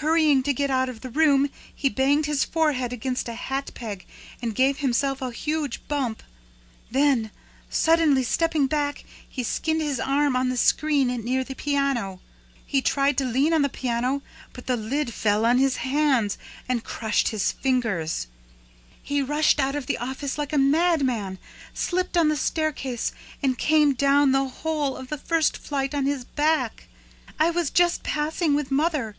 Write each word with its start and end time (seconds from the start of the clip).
Hurrying 0.00 0.42
to 0.42 0.52
get 0.52 0.70
out 0.70 0.90
of 0.90 1.00
the 1.00 1.08
room, 1.08 1.48
he 1.74 1.88
banged 1.88 2.26
his 2.26 2.44
forehead 2.44 2.92
against 2.92 3.26
a 3.30 3.32
hat 3.32 3.70
peg 3.72 4.04
and 4.42 4.54
gave 4.54 4.76
himself 4.80 5.22
a 5.22 5.30
huge 5.32 5.80
bump; 5.88 6.22
then, 6.90 7.30
suddenly 7.70 8.22
stepping 8.22 8.66
back, 8.66 9.04
he 9.26 9.42
skinned 9.42 9.80
his 9.80 9.98
arm 9.98 10.36
on 10.36 10.50
the 10.50 10.58
screen, 10.58 11.08
near 11.24 11.42
the 11.42 11.54
piano; 11.54 12.20
he 12.66 12.82
tried 12.82 13.16
to 13.16 13.24
lean 13.24 13.54
on 13.54 13.62
the 13.62 13.70
piano, 13.70 14.20
but 14.52 14.66
the 14.66 14.76
lid 14.76 15.14
fell 15.14 15.46
on 15.46 15.56
his 15.56 15.76
hands 15.76 16.36
and 16.68 16.84
crushed 16.84 17.28
his 17.28 17.50
fingers; 17.52 18.26
he 19.02 19.22
rushed 19.22 19.58
out 19.58 19.74
of 19.74 19.86
the 19.86 19.96
office 19.96 20.36
like 20.36 20.52
a 20.52 20.58
madman, 20.58 21.38
slipped 21.72 22.18
on 22.18 22.28
the 22.28 22.36
staircase 22.36 23.10
and 23.42 23.56
came 23.56 23.94
down 23.94 24.32
the 24.32 24.46
whole 24.46 24.94
of 24.94 25.08
the 25.08 25.16
first 25.16 25.56
flight 25.56 25.94
on 25.94 26.04
his 26.04 26.26
back. 26.26 26.88
I 27.40 27.48
was 27.48 27.70
just 27.70 28.02
passing 28.02 28.52
with 28.54 28.70
mother. 28.70 29.16